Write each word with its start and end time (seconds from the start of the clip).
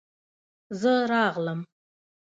زه 0.79 0.91
راغلم. 1.11 1.59